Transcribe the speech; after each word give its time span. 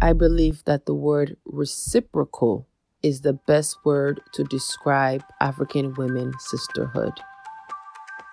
I 0.00 0.12
believe 0.12 0.62
that 0.64 0.86
the 0.86 0.94
word 0.94 1.36
reciprocal 1.44 2.68
is 3.02 3.22
the 3.22 3.32
best 3.32 3.78
word 3.84 4.20
to 4.34 4.44
describe 4.44 5.24
African 5.40 5.92
women 5.94 6.32
sisterhood. 6.38 7.14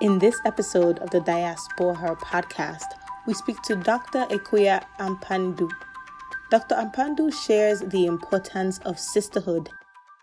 In 0.00 0.20
this 0.20 0.40
episode 0.46 1.00
of 1.00 1.10
the 1.10 1.20
Diaspora 1.20 1.94
Her 1.96 2.16
podcast, 2.16 2.86
we 3.26 3.34
speak 3.34 3.60
to 3.64 3.76
Dr. 3.76 4.24
Akua 4.30 4.82
Ampadu. 4.98 5.70
Dr. 6.50 6.76
Ampadu 6.76 7.30
shares 7.30 7.80
the 7.80 8.06
importance 8.06 8.78
of 8.86 8.98
sisterhood. 8.98 9.68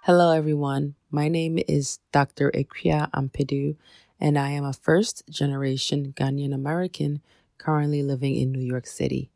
Hello, 0.05 0.31
everyone. 0.31 0.95
My 1.11 1.27
name 1.27 1.59
is 1.67 1.99
Dr. 2.11 2.49
Akua 2.55 3.11
Ampadu, 3.11 3.75
and 4.19 4.39
I 4.39 4.49
am 4.49 4.65
a 4.65 4.73
first 4.73 5.21
generation 5.29 6.13
Ghanaian 6.17 6.55
American 6.55 7.21
currently 7.59 8.01
living 8.01 8.35
in 8.35 8.51
New 8.51 8.65
York 8.65 8.87
City. 8.87 9.29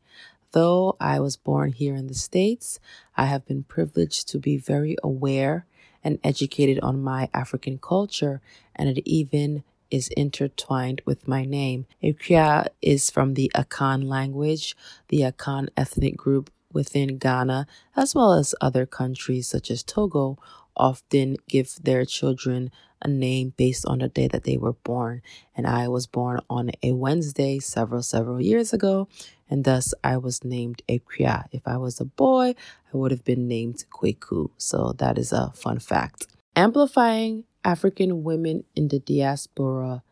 Though 0.54 0.98
I 1.00 1.20
was 1.20 1.38
born 1.38 1.72
here 1.72 1.96
in 1.96 2.08
the 2.08 2.14
States, 2.14 2.80
I 3.16 3.26
have 3.26 3.46
been 3.46 3.64
privileged 3.64 4.28
to 4.30 4.40
be 4.40 4.58
very 4.58 4.98
aware 5.02 5.66
and 6.04 6.20
educated 6.24 6.80
on 6.82 7.02
my 7.02 7.30
African 7.34 7.78
culture, 7.78 8.42
and 8.76 8.90
it 8.90 9.02
even 9.10 9.64
is 9.90 10.10
intertwined 10.10 11.02
with 11.06 11.28
my 11.28 11.46
name. 11.46 11.86
Akua 12.04 12.68
is 12.82 13.10
from 13.10 13.34
the 13.36 13.52
Akan 13.56 14.08
language, 14.08 14.76
the 15.10 15.22
Akan 15.22 15.70
ethnic 15.78 16.18
group 16.18 16.50
within 16.74 17.18
Ghana, 17.18 17.68
as 17.96 18.16
well 18.16 18.34
as 18.34 18.56
other 18.62 18.86
countries 18.86 19.48
such 19.48 19.70
as 19.70 19.84
Togo, 19.84 20.38
often 20.76 21.38
give 21.48 21.76
their 21.84 22.06
children 22.06 22.72
a 23.02 23.08
name 23.08 23.54
based 23.58 23.86
on 23.86 24.00
the 24.00 24.08
day 24.08 24.28
that 24.28 24.44
they 24.44 24.58
were 24.58 24.74
born. 24.74 25.22
And 25.56 25.68
I 25.68 25.88
was 25.88 26.08
born 26.08 26.40
on 26.50 26.72
a 26.84 26.94
Wednesday 26.94 27.60
several, 27.60 28.04
several 28.04 28.40
years 28.40 28.74
ago, 28.74 29.08
and 29.52 29.66
thus 29.66 29.94
I 30.04 30.18
was 30.18 30.46
named 30.46 30.82
Akua. 30.88 31.46
If 31.52 31.68
I 31.68 31.78
was 31.78 32.00
a 32.00 32.06
boy, 32.06 32.56
I 32.92 32.98
would 32.98 33.12
have 33.12 33.26
been 33.26 33.48
named 33.50 33.84
Kweku. 33.92 34.50
So 34.58 34.94
that 34.98 35.18
is 35.18 35.34
a 35.34 35.52
fun 35.54 35.80
fact. 35.80 36.28
Amplifying 36.56 37.44
African 37.64 38.24
women 38.24 38.64
in 38.76 38.88
the 38.88 39.00
diaspora, 39.00 40.04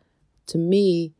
to 0.47 0.57
me, 0.57 1.13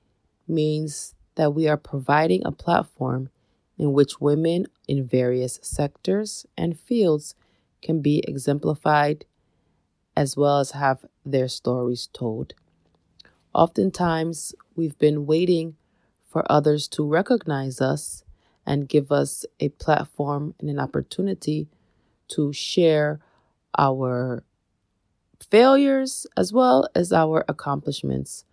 means 0.47 1.15
that 1.35 1.53
we 1.55 1.67
are 1.67 1.77
providing 1.77 2.41
a 2.45 2.51
platform 2.51 3.29
in 3.77 3.93
which 3.93 4.19
women 4.19 4.67
in 4.87 5.07
various 5.07 5.57
sectors 5.61 6.45
and 6.57 6.77
fields 6.77 7.35
can 7.81 8.01
be 8.01 8.21
exemplified 8.27 9.23
as 10.17 10.35
well 10.35 10.59
as 10.59 10.71
have 10.71 11.05
their 11.25 11.47
stories 11.47 12.09
told. 12.11 12.53
Oftentimes, 13.53 14.53
we've 14.75 14.97
been 14.99 15.25
waiting 15.25 15.77
for 16.29 16.49
others 16.49 16.87
to 16.87 17.05
recognize 17.05 17.81
us 17.81 18.23
and 18.65 18.87
give 18.87 19.11
us 19.11 19.45
a 19.59 19.69
platform 19.69 20.53
and 20.59 20.69
an 20.69 20.79
opportunity 20.79 21.67
to 22.27 22.53
share 22.53 23.19
our 23.77 24.43
failures 25.49 26.27
as 26.37 26.53
well 26.53 26.87
as 26.93 27.11
our 27.11 27.43
accomplishments. 27.47 28.45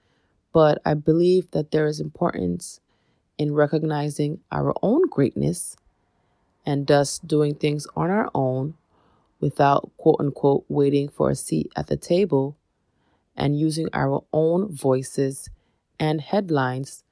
But 0.53 0.81
I 0.85 0.95
believe 0.95 1.51
that 1.51 1.71
there 1.71 1.87
is 1.87 2.01
importance 2.01 2.81
in 3.37 3.53
recognizing 3.53 4.41
our 4.51 4.73
own 4.83 5.09
greatness 5.09 5.77
and 6.65 6.87
thus 6.87 7.19
doing 7.19 7.55
things 7.55 7.87
on 7.95 8.11
our 8.11 8.31
own 8.35 8.75
without 9.41 9.91
quote 9.99 10.17
unquote 10.19 10.65
waiting 10.69 11.09
for 11.09 11.31
a 11.31 11.37
seat 11.37 11.71
at 11.77 11.89
the 11.89 11.97
table 11.97 12.57
and 13.37 13.59
using 13.59 13.89
our 13.93 14.25
own 14.33 14.75
voices 14.75 15.51
and 16.01 16.23
headlines 16.23 17.05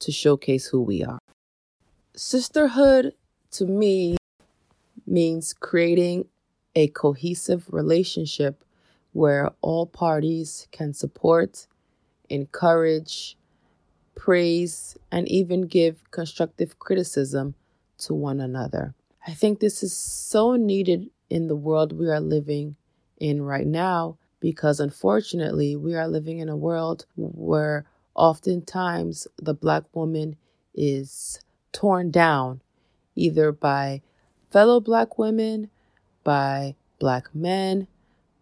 to 0.00 0.12
showcase 0.12 0.66
who 0.66 0.82
we 0.82 1.04
are. 1.04 1.18
Sisterhood 2.14 3.14
to 3.52 3.66
me 3.66 4.16
means 5.06 5.52
creating 5.52 6.26
a 6.74 6.88
cohesive 6.88 7.64
relationship 7.70 8.64
where 9.12 9.50
all 9.60 9.86
parties 9.86 10.68
can 10.70 10.94
support, 10.94 11.66
encourage, 12.28 13.36
praise, 14.14 14.96
and 15.10 15.28
even 15.28 15.62
give 15.62 16.10
constructive 16.10 16.78
criticism 16.78 17.54
to 17.98 18.14
one 18.14 18.40
another. 18.40 18.94
I 19.26 19.32
think 19.34 19.60
this 19.60 19.82
is 19.82 19.96
so 19.96 20.56
needed 20.56 21.10
in 21.28 21.48
the 21.48 21.56
world 21.56 21.92
we 21.92 22.08
are 22.08 22.20
living 22.20 22.76
in 23.18 23.42
right 23.42 23.66
now 23.66 24.16
because 24.40 24.80
unfortunately 24.80 25.76
we 25.76 25.94
are 25.94 26.08
living 26.08 26.38
in 26.38 26.48
a 26.48 26.56
world 26.56 27.04
where 27.16 27.84
oftentimes 28.20 29.26
the 29.38 29.54
black 29.54 29.84
woman 29.94 30.36
is 30.74 31.40
torn 31.72 32.10
down 32.10 32.60
either 33.16 33.50
by 33.50 34.02
fellow 34.50 34.78
black 34.78 35.18
women, 35.18 35.70
by 36.22 36.76
black 36.98 37.34
men, 37.34 37.88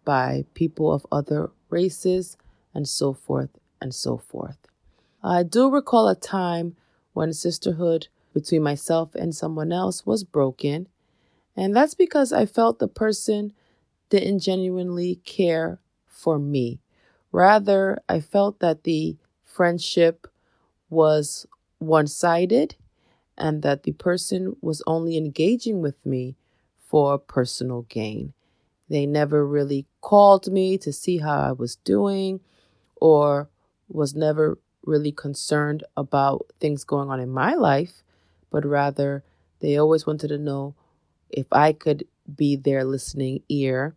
by 0.03 0.43
people 0.53 0.91
of 0.91 1.07
other 1.11 1.49
races, 1.69 2.35
and 2.73 2.87
so 2.87 3.13
forth 3.13 3.49
and 3.81 3.95
so 3.95 4.17
forth. 4.17 4.57
I 5.23 5.43
do 5.43 5.69
recall 5.69 6.09
a 6.09 6.15
time 6.15 6.75
when 7.13 7.31
sisterhood 7.31 8.09
between 8.33 8.61
myself 8.61 9.15
and 9.15 9.33
someone 9.33 9.71
else 9.71 10.05
was 10.05 10.25
broken, 10.25 10.87
and 11.55 11.73
that's 11.73 11.93
because 11.95 12.33
I 12.33 12.45
felt 12.45 12.79
the 12.79 12.87
person 12.89 13.53
didn't 14.09 14.39
genuinely 14.39 15.15
care 15.23 15.79
for 16.05 16.37
me. 16.37 16.81
Rather, 17.31 18.01
I 18.09 18.19
felt 18.19 18.59
that 18.59 18.83
the 18.83 19.17
friendship 19.49 20.27
was 20.89 21.47
one 21.79 22.07
sided 22.07 22.75
and 23.37 23.61
that 23.63 23.83
the 23.83 23.93
person 23.93 24.55
was 24.61 24.83
only 24.87 25.17
engaging 25.17 25.81
with 25.81 26.05
me 26.05 26.35
for 26.79 27.17
personal 27.17 27.83
gain. 27.83 28.33
They 28.89 29.05
never 29.05 29.45
really 29.45 29.85
called 30.01 30.51
me 30.51 30.77
to 30.79 30.93
see 30.93 31.19
how 31.19 31.39
I 31.41 31.51
was 31.53 31.77
doing 31.77 32.41
or 33.01 33.49
was 33.89 34.15
never 34.15 34.57
really 34.85 35.11
concerned 35.11 35.83
about 35.97 36.47
things 36.59 36.83
going 36.83 37.09
on 37.09 37.19
in 37.19 37.29
my 37.29 37.55
life, 37.55 38.03
but 38.51 38.65
rather 38.65 39.23
they 39.59 39.77
always 39.77 40.05
wanted 40.07 40.29
to 40.29 40.37
know 40.37 40.75
if 41.29 41.47
I 41.51 41.73
could 41.73 42.05
be 42.35 42.55
their 42.55 42.83
listening 42.83 43.43
ear, 43.49 43.95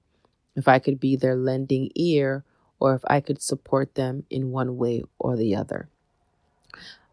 if 0.57 0.69
I 0.69 0.79
could 0.79 1.01
be 1.01 1.17
their 1.17 1.37
lending 1.37 1.91
ear, 1.97 2.45
or 2.83 2.97
if 2.97 3.03
I 3.07 3.21
could 3.21 3.41
support 3.41 3.95
them 3.95 4.25
in 4.29 4.51
one 4.51 4.77
way 4.77 5.05
or 5.21 5.37
the 5.37 5.55
other. 5.55 5.89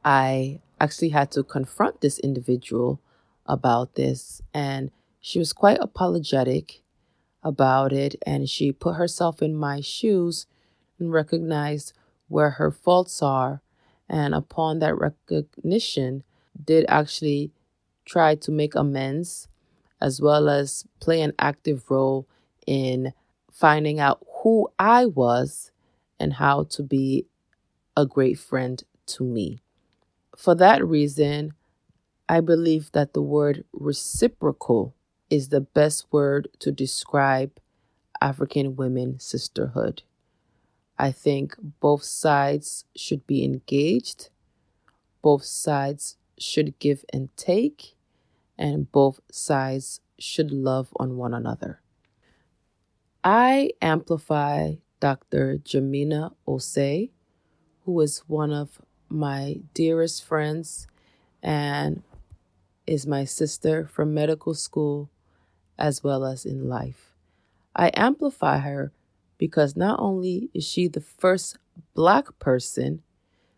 I 0.03 0.61
actually 0.81 1.09
had 1.09 1.29
to 1.33 1.43
confront 1.43 2.01
this 2.01 2.17
individual 2.17 2.99
about 3.45 3.93
this, 3.93 4.41
and 4.51 4.89
she 5.21 5.37
was 5.37 5.53
quite 5.53 5.77
apologetic 5.79 6.81
about 7.43 7.93
it 7.93 8.15
and 8.25 8.49
she 8.49 8.71
put 8.71 8.95
herself 8.95 9.43
in 9.43 9.55
my 9.55 9.79
shoes 9.79 10.47
and 10.97 11.11
recognized 11.13 11.93
where 12.27 12.51
her 12.51 12.71
faults 12.71 13.21
are 13.21 13.61
and 14.09 14.33
upon 14.33 14.79
that 14.79 14.97
recognition 14.97 16.23
did 16.65 16.83
actually 16.89 17.51
try 18.05 18.35
to 18.35 18.51
make 18.51 18.75
amends 18.75 19.47
as 20.01 20.19
well 20.19 20.49
as 20.49 20.85
play 20.99 21.21
an 21.21 21.33
active 21.39 21.89
role 21.89 22.27
in 22.65 23.13
finding 23.51 23.99
out 23.99 24.25
who 24.39 24.69
I 24.79 25.05
was 25.05 25.71
and 26.19 26.33
how 26.33 26.63
to 26.65 26.83
be 26.83 27.25
a 27.95 28.05
great 28.05 28.39
friend 28.39 28.81
to 29.07 29.23
me. 29.23 29.59
For 30.37 30.55
that 30.55 30.85
reason, 30.85 31.53
I 32.27 32.41
believe 32.41 32.91
that 32.93 33.13
the 33.13 33.21
word 33.21 33.65
reciprocal 33.73 34.95
is 35.29 35.49
the 35.49 35.61
best 35.61 36.05
word 36.11 36.47
to 36.59 36.71
describe 36.71 37.59
African 38.21 38.75
women 38.75 39.19
sisterhood. 39.19 40.03
I 40.97 41.11
think 41.11 41.55
both 41.79 42.03
sides 42.03 42.85
should 42.95 43.25
be 43.25 43.43
engaged, 43.43 44.29
both 45.21 45.43
sides 45.43 46.17
should 46.37 46.77
give 46.79 47.03
and 47.11 47.35
take, 47.35 47.95
and 48.57 48.91
both 48.91 49.19
sides 49.31 50.01
should 50.17 50.51
love 50.51 50.89
on 50.99 51.17
one 51.17 51.33
another. 51.33 51.81
I 53.23 53.71
amplify 53.81 54.75
Dr. 55.01 55.57
Jamina 55.57 56.33
Osei, 56.47 57.09
who 57.83 57.99
is 57.99 58.19
one 58.27 58.53
of 58.53 58.81
my 59.09 59.59
dearest 59.73 60.23
friends 60.23 60.87
and 61.43 62.01
is 62.87 63.05
my 63.05 63.25
sister 63.25 63.85
from 63.85 64.13
medical 64.13 64.53
school 64.53 65.09
as 65.77 66.03
well 66.03 66.23
as 66.23 66.45
in 66.45 66.69
life. 66.69 67.13
I 67.75 67.91
amplify 67.93 68.59
her 68.59 68.93
because 69.37 69.75
not 69.75 69.99
only 69.99 70.49
is 70.53 70.65
she 70.65 70.87
the 70.87 71.01
first 71.01 71.57
black 71.93 72.39
person, 72.39 73.01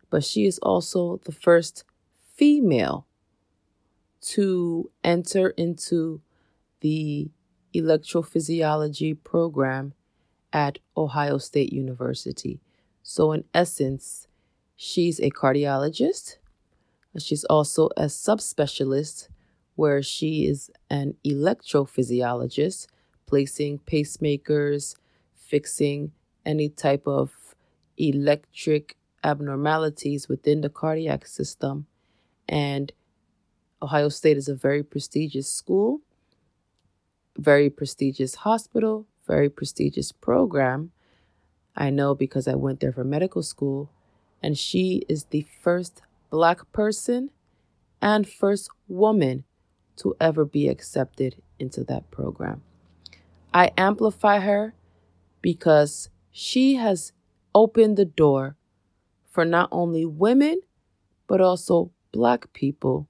but 0.09 0.23
she 0.23 0.45
is 0.45 0.57
also 0.59 1.17
the 1.25 1.31
first 1.31 1.83
female 2.35 3.05
to 4.21 4.89
enter 5.03 5.49
into 5.51 6.21
the 6.81 7.29
electrophysiology 7.73 9.17
program 9.23 9.93
at 10.53 10.79
Ohio 10.97 11.37
State 11.37 11.71
University. 11.71 12.59
So, 13.03 13.31
in 13.31 13.43
essence, 13.53 14.27
she's 14.75 15.19
a 15.19 15.29
cardiologist. 15.29 16.37
She's 17.17 17.43
also 17.45 17.89
a 17.97 18.05
subspecialist 18.05 19.27
where 19.75 20.01
she 20.01 20.45
is 20.45 20.69
an 20.89 21.15
electrophysiologist, 21.25 22.87
placing 23.25 23.79
pacemakers, 23.79 24.95
fixing 25.33 26.11
any 26.45 26.69
type 26.69 27.03
of 27.07 27.55
electric 27.97 28.97
abnormalities 29.23 30.27
within 30.27 30.61
the 30.61 30.69
cardiac 30.69 31.25
system. 31.25 31.85
And 32.47 32.91
Ohio 33.81 34.09
State 34.09 34.37
is 34.37 34.47
a 34.47 34.55
very 34.55 34.83
prestigious 34.83 35.49
school, 35.49 36.01
very 37.37 37.69
prestigious 37.69 38.35
hospital, 38.35 39.07
very 39.27 39.49
prestigious 39.49 40.11
program. 40.11 40.91
I 41.75 41.89
know 41.89 42.15
because 42.15 42.47
I 42.47 42.55
went 42.55 42.79
there 42.79 42.91
for 42.91 43.03
medical 43.03 43.43
school, 43.43 43.89
and 44.43 44.57
she 44.57 45.03
is 45.07 45.25
the 45.25 45.45
first 45.61 46.01
Black 46.29 46.71
person 46.71 47.29
and 48.01 48.27
first 48.27 48.69
woman 48.87 49.43
to 49.97 50.15
ever 50.19 50.45
be 50.45 50.67
accepted 50.67 51.41
into 51.59 51.83
that 51.83 52.09
program. 52.09 52.63
I 53.53 53.71
amplify 53.77 54.39
her 54.39 54.73
because 55.41 56.09
she 56.31 56.75
has 56.75 57.11
opened 57.53 57.97
the 57.97 58.05
door 58.05 58.55
for 59.29 59.45
not 59.45 59.69
only 59.71 60.05
women, 60.05 60.61
but 61.27 61.41
also 61.41 61.91
Black 62.11 62.51
people 62.53 63.07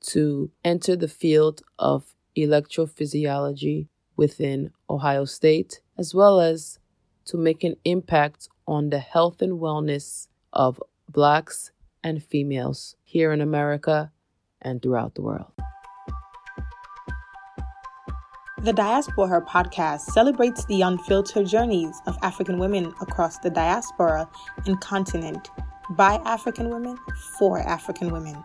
to 0.00 0.50
enter 0.64 0.96
the 0.96 1.08
field 1.08 1.62
of 1.78 2.15
electrophysiology 2.36 3.88
within 4.16 4.70
Ohio 4.88 5.24
State, 5.24 5.80
as 5.98 6.14
well 6.14 6.40
as 6.40 6.78
to 7.26 7.36
make 7.36 7.64
an 7.64 7.76
impact 7.84 8.48
on 8.66 8.90
the 8.90 8.98
health 8.98 9.42
and 9.42 9.60
wellness 9.60 10.28
of 10.52 10.80
Blacks 11.08 11.70
and 12.02 12.22
females 12.22 12.96
here 13.04 13.32
in 13.32 13.40
America 13.40 14.12
and 14.62 14.82
throughout 14.82 15.14
the 15.14 15.22
world. 15.22 15.52
The 18.62 18.72
Diaspora 18.72 19.42
podcast 19.42 20.00
celebrates 20.00 20.64
the 20.64 20.82
unfiltered 20.82 21.46
journeys 21.46 22.00
of 22.06 22.16
African 22.22 22.58
women 22.58 22.86
across 23.00 23.38
the 23.38 23.50
diaspora 23.50 24.28
and 24.64 24.80
continent 24.80 25.50
by 25.90 26.14
African 26.24 26.70
women 26.70 26.98
for 27.38 27.60
African 27.60 28.10
women. 28.10 28.42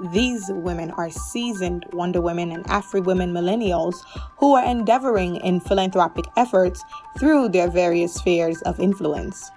These 0.00 0.50
women 0.50 0.90
are 0.92 1.10
seasoned 1.10 1.86
Wonder 1.92 2.20
Women 2.20 2.50
and 2.50 2.64
Afri 2.64 3.02
Women 3.02 3.32
millennials 3.32 4.04
who 4.38 4.54
are 4.54 4.64
endeavoring 4.64 5.36
in 5.36 5.60
philanthropic 5.60 6.24
efforts 6.36 6.82
through 7.18 7.50
their 7.50 7.68
various 7.68 8.14
spheres 8.14 8.60
of 8.62 8.80
influence. 8.80 9.50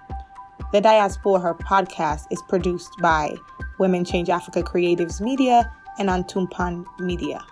The 0.72 0.80
Diaspora 0.80 1.40
Her 1.40 1.54
podcast 1.54 2.26
is 2.30 2.42
produced 2.48 2.92
by 3.00 3.34
Women 3.78 4.04
Change 4.04 4.30
Africa 4.30 4.62
Creatives 4.62 5.20
Media 5.20 5.72
and 5.98 6.08
Antumpan 6.08 6.84
Media. 7.00 7.44